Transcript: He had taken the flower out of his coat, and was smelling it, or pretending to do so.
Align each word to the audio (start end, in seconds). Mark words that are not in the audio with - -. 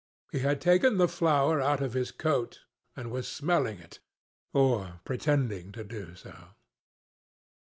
He 0.31 0.39
had 0.39 0.59
taken 0.61 0.97
the 0.97 1.07
flower 1.07 1.61
out 1.61 1.79
of 1.79 1.93
his 1.93 2.09
coat, 2.11 2.61
and 2.95 3.11
was 3.11 3.27
smelling 3.27 3.77
it, 3.77 3.99
or 4.51 4.99
pretending 5.05 5.71
to 5.73 5.83
do 5.83 6.15
so. 6.15 6.55